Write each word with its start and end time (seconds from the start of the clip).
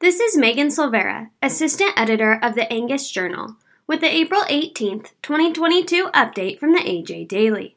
This 0.00 0.18
is 0.18 0.34
Megan 0.34 0.70
Silveira, 0.70 1.28
Assistant 1.42 1.92
Editor 1.94 2.38
of 2.42 2.54
the 2.54 2.72
Angus 2.72 3.10
Journal, 3.10 3.56
with 3.86 4.00
the 4.00 4.10
April 4.10 4.40
18th, 4.44 5.10
2022 5.20 6.06
update 6.14 6.58
from 6.58 6.72
the 6.72 6.78
AJ 6.78 7.28
Daily. 7.28 7.76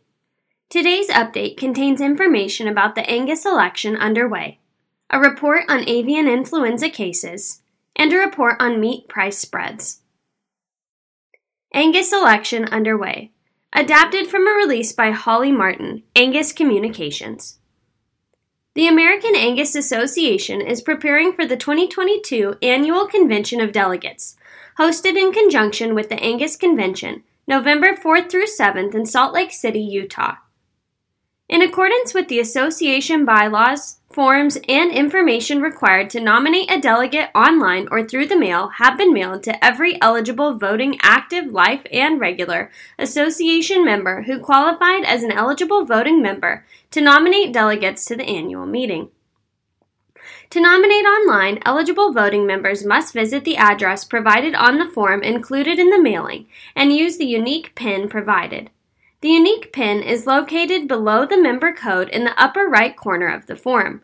Today's 0.69 1.09
update 1.09 1.57
contains 1.57 1.99
information 1.99 2.69
about 2.69 2.95
the 2.95 3.05
Angus 3.09 3.45
election 3.45 3.97
underway, 3.97 4.59
a 5.09 5.19
report 5.19 5.63
on 5.67 5.83
avian 5.85 6.29
influenza 6.29 6.89
cases, 6.89 7.59
and 7.93 8.13
a 8.13 8.17
report 8.19 8.55
on 8.57 8.79
meat 8.79 9.09
price 9.09 9.37
spreads. 9.37 9.99
Angus 11.73 12.13
election 12.13 12.63
underway, 12.69 13.33
adapted 13.73 14.27
from 14.27 14.47
a 14.47 14.51
release 14.51 14.93
by 14.93 15.11
Holly 15.11 15.51
Martin, 15.51 16.03
Angus 16.15 16.53
Communications. 16.53 17.59
The 18.75 18.87
American 18.87 19.35
Angus 19.35 19.75
Association 19.75 20.59
is 20.59 20.81
preparing 20.81 21.31
for 21.33 21.45
the 21.45 21.55
2022 21.55 22.55
Annual 22.63 23.05
Convention 23.05 23.61
of 23.61 23.71
Delegates, 23.71 24.35
hosted 24.79 25.15
in 25.15 25.31
conjunction 25.31 25.93
with 25.93 26.09
the 26.09 26.19
Angus 26.19 26.55
Convention, 26.55 27.21
November 27.45 27.93
4th 27.93 28.31
through 28.31 28.47
7th 28.47 28.95
in 28.95 29.05
Salt 29.05 29.31
Lake 29.31 29.51
City, 29.51 29.79
Utah. 29.79 30.37
In 31.53 31.61
accordance 31.61 32.15
with 32.15 32.29
the 32.29 32.39
association 32.39 33.25
bylaws, 33.25 33.99
forms, 34.09 34.57
and 34.67 34.91
information 34.91 35.61
required 35.61 36.09
to 36.09 36.19
nominate 36.19 36.71
a 36.71 36.81
delegate 36.81 37.29
online 37.35 37.87
or 37.91 38.03
through 38.03 38.25
the 38.25 38.35
mail 38.35 38.69
have 38.79 38.97
been 38.97 39.13
mailed 39.13 39.43
to 39.43 39.63
every 39.63 40.01
eligible 40.01 40.57
voting 40.57 40.97
active, 41.03 41.51
life, 41.51 41.83
and 41.91 42.19
regular 42.19 42.71
association 42.97 43.85
member 43.85 44.23
who 44.23 44.39
qualified 44.39 45.03
as 45.03 45.21
an 45.21 45.31
eligible 45.31 45.85
voting 45.85 46.23
member 46.23 46.65
to 46.89 47.01
nominate 47.01 47.53
delegates 47.53 48.03
to 48.05 48.15
the 48.15 48.25
annual 48.25 48.65
meeting. 48.65 49.11
To 50.49 50.59
nominate 50.59 51.05
online, 51.05 51.59
eligible 51.67 52.11
voting 52.11 52.47
members 52.47 52.83
must 52.83 53.13
visit 53.13 53.43
the 53.43 53.57
address 53.57 54.03
provided 54.05 54.55
on 54.55 54.79
the 54.79 54.89
form 54.89 55.21
included 55.21 55.77
in 55.77 55.91
the 55.91 56.01
mailing 56.01 56.47
and 56.75 56.91
use 56.91 57.17
the 57.17 57.27
unique 57.27 57.75
PIN 57.75 58.09
provided. 58.09 58.71
The 59.23 59.29
unique 59.29 59.71
PIN 59.71 60.03
is 60.03 60.27
located 60.27 60.85
below 60.85 61.25
the 61.25 61.41
member 61.41 61.71
code 61.71 62.09
in 62.09 62.25
the 62.25 62.37
upper 62.37 62.67
right 62.67 62.93
corner 62.93 63.29
of 63.29 63.45
the 63.45 63.55
form. 63.55 64.01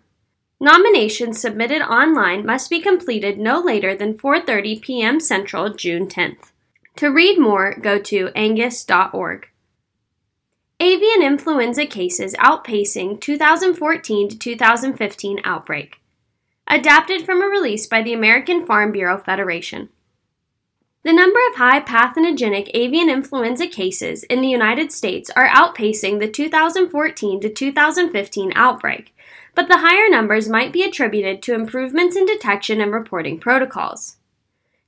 Nominations 0.62 1.42
submitted 1.42 1.82
online 1.82 2.46
must 2.46 2.70
be 2.70 2.80
completed 2.80 3.38
no 3.38 3.60
later 3.60 3.94
than 3.94 4.18
4:30 4.18 4.82
p.m. 4.82 5.20
Central, 5.20 5.74
June 5.74 6.08
10th. 6.08 6.54
To 6.96 7.10
read 7.10 7.38
more, 7.38 7.76
go 7.76 8.00
to 8.00 8.30
angus.org. 8.34 9.50
Avian 10.80 11.22
influenza 11.22 11.86
cases 11.86 12.34
outpacing 12.36 13.20
2014 13.20 14.30
to 14.30 14.38
2015 14.38 15.42
outbreak. 15.44 16.00
Adapted 16.66 17.26
from 17.26 17.42
a 17.42 17.48
release 17.48 17.88
by 17.88 18.02
the 18.02 18.14
American 18.14 18.66
Farm 18.66 18.94
Bureau 18.94 19.18
Federation. 19.18 19.90
The 21.02 21.14
number 21.14 21.40
of 21.50 21.56
high 21.56 21.80
pathogenic 21.80 22.72
avian 22.74 23.10
influenza 23.10 23.68
cases 23.68 24.24
in 24.26 24.42
the 24.42 24.50
United 24.50 24.92
States 24.92 25.30
are 25.34 25.48
outpacing 25.48 26.20
the 26.20 26.28
2014 26.28 27.40
to 27.40 27.50
2015 27.50 28.52
outbreak, 28.54 29.16
but 29.56 29.70
the 29.70 29.78
higher 29.78 30.10
numbers 30.10 30.50
might 30.50 30.74
be 30.74 30.84
attributed 30.84 31.42
to 31.44 31.54
improvements 31.54 32.18
in 32.18 32.26
detection 32.26 32.82
and 32.82 32.92
reporting 32.92 33.40
protocols. 33.40 34.18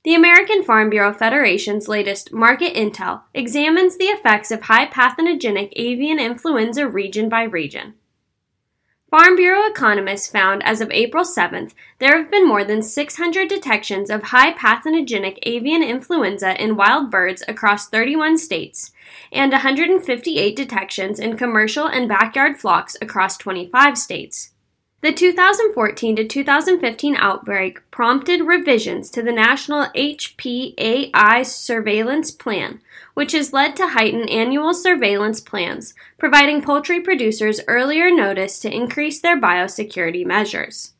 The 0.04 0.14
American 0.14 0.62
Farm 0.62 0.90
Bureau 0.90 1.14
Federation's 1.14 1.88
latest 1.88 2.30
Market 2.30 2.74
Intel 2.74 3.22
examines 3.32 3.96
the 3.96 4.06
effects 4.06 4.50
of 4.50 4.62
high 4.62 4.84
pathogenic 4.84 5.72
avian 5.76 6.18
influenza 6.18 6.86
region 6.86 7.30
by 7.30 7.44
region. 7.44 7.94
Farm 9.12 9.36
Bureau 9.36 9.66
economists 9.66 10.26
found 10.26 10.62
as 10.62 10.80
of 10.80 10.90
April 10.90 11.22
7th 11.22 11.74
there 11.98 12.16
have 12.16 12.30
been 12.30 12.48
more 12.48 12.64
than 12.64 12.80
600 12.80 13.46
detections 13.46 14.08
of 14.08 14.22
high 14.22 14.54
pathogenic 14.54 15.38
avian 15.42 15.82
influenza 15.82 16.58
in 16.58 16.76
wild 16.76 17.10
birds 17.10 17.44
across 17.46 17.90
31 17.90 18.38
states, 18.38 18.90
and 19.30 19.52
158 19.52 20.56
detections 20.56 21.20
in 21.20 21.36
commercial 21.36 21.86
and 21.86 22.08
backyard 22.08 22.58
flocks 22.58 22.96
across 23.02 23.36
25 23.36 23.98
states. 23.98 24.52
The 25.02 25.12
2014 25.12 26.14
to 26.14 26.24
2015 26.28 27.16
outbreak 27.16 27.80
prompted 27.90 28.42
revisions 28.42 29.10
to 29.10 29.20
the 29.20 29.32
National 29.32 29.86
HPAI 29.96 31.44
Surveillance 31.44 32.30
Plan, 32.30 32.80
which 33.14 33.32
has 33.32 33.52
led 33.52 33.74
to 33.74 33.88
heightened 33.88 34.30
annual 34.30 34.72
surveillance 34.72 35.40
plans, 35.40 35.94
providing 36.18 36.62
poultry 36.62 37.00
producers 37.00 37.60
earlier 37.66 38.12
notice 38.12 38.60
to 38.60 38.72
increase 38.72 39.20
their 39.20 39.36
biosecurity 39.36 40.24
measures. 40.24 40.92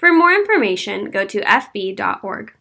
For 0.00 0.12
more 0.12 0.32
information, 0.32 1.12
go 1.12 1.24
to 1.24 1.40
fb.org. 1.40 2.54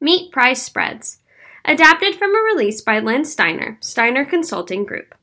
Meat 0.00 0.32
price 0.32 0.62
spreads. 0.64 1.18
Adapted 1.64 2.16
from 2.16 2.34
a 2.34 2.42
release 2.52 2.80
by 2.80 2.98
Len 2.98 3.24
Steiner, 3.24 3.78
Steiner 3.80 4.24
Consulting 4.24 4.84
Group. 4.84 5.14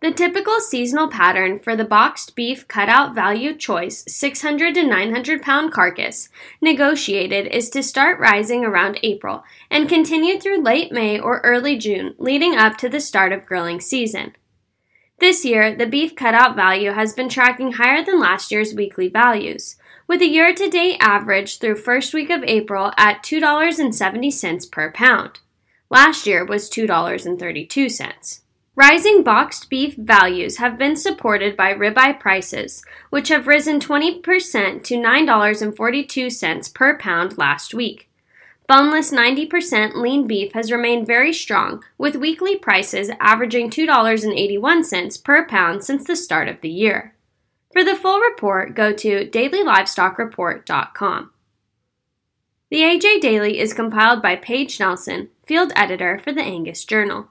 The 0.00 0.10
typical 0.10 0.60
seasonal 0.60 1.08
pattern 1.08 1.58
for 1.58 1.76
the 1.76 1.84
boxed 1.84 2.34
beef 2.34 2.66
cutout 2.66 3.14
value 3.14 3.54
choice 3.54 4.02
600 4.08 4.74
to 4.76 4.82
900 4.82 5.42
pound 5.42 5.72
carcass 5.72 6.30
negotiated 6.62 7.46
is 7.48 7.68
to 7.70 7.82
start 7.82 8.18
rising 8.18 8.64
around 8.64 8.98
April 9.02 9.44
and 9.70 9.90
continue 9.90 10.40
through 10.40 10.62
late 10.62 10.90
May 10.90 11.20
or 11.20 11.40
early 11.40 11.76
June, 11.76 12.14
leading 12.16 12.56
up 12.56 12.78
to 12.78 12.88
the 12.88 12.98
start 12.98 13.30
of 13.30 13.44
grilling 13.44 13.78
season. 13.78 14.34
This 15.18 15.44
year, 15.44 15.76
the 15.76 15.84
beef 15.84 16.16
cutout 16.16 16.56
value 16.56 16.92
has 16.92 17.12
been 17.12 17.28
tracking 17.28 17.72
higher 17.72 18.02
than 18.02 18.18
last 18.18 18.50
year's 18.50 18.72
weekly 18.72 19.08
values, 19.08 19.76
with 20.06 20.22
a 20.22 20.26
year 20.26 20.54
to 20.54 20.70
date 20.70 20.96
average 21.00 21.58
through 21.58 21.76
first 21.76 22.14
week 22.14 22.30
of 22.30 22.42
April 22.44 22.90
at 22.96 23.22
$2.70 23.22 24.70
per 24.70 24.90
pound. 24.92 25.40
Last 25.90 26.26
year 26.26 26.42
was 26.42 26.70
$2.32. 26.70 28.40
Rising 28.76 29.24
boxed 29.24 29.68
beef 29.68 29.96
values 29.96 30.58
have 30.58 30.78
been 30.78 30.96
supported 30.96 31.56
by 31.56 31.74
ribeye 31.74 32.18
prices, 32.18 32.82
which 33.10 33.28
have 33.28 33.48
risen 33.48 33.80
20% 33.80 34.84
to 34.84 34.94
$9.42 34.94 36.74
per 36.74 36.96
pound 36.96 37.36
last 37.36 37.74
week. 37.74 38.08
Boneless 38.68 39.10
90% 39.10 39.96
lean 39.96 40.28
beef 40.28 40.52
has 40.52 40.70
remained 40.70 41.04
very 41.04 41.32
strong, 41.32 41.82
with 41.98 42.14
weekly 42.14 42.56
prices 42.56 43.10
averaging 43.18 43.68
$2.81 43.68 45.24
per 45.24 45.44
pound 45.44 45.82
since 45.82 46.06
the 46.06 46.14
start 46.14 46.46
of 46.46 46.60
the 46.60 46.68
year. 46.68 47.16
For 47.72 47.82
the 47.82 47.96
full 47.96 48.20
report, 48.20 48.76
go 48.76 48.92
to 48.92 49.28
dailylivestock.report.com. 49.28 51.32
The 52.70 52.82
AJ 52.82 53.20
Daily 53.20 53.58
is 53.58 53.74
compiled 53.74 54.22
by 54.22 54.36
Paige 54.36 54.78
Nelson, 54.78 55.30
field 55.44 55.72
editor 55.74 56.20
for 56.22 56.32
the 56.32 56.42
Angus 56.42 56.84
Journal. 56.84 57.30